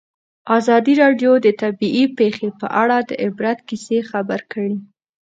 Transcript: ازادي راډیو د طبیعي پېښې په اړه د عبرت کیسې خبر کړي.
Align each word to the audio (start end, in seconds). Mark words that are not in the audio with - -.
ازادي 0.57 0.93
راډیو 1.03 1.31
د 1.45 1.47
طبیعي 1.61 2.05
پېښې 2.17 2.49
په 2.59 2.67
اړه 2.81 2.97
د 3.09 3.11
عبرت 3.25 3.59
کیسې 3.69 3.97
خبر 4.11 4.39
کړي. 4.51 4.75